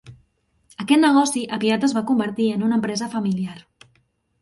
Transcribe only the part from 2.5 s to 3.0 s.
en una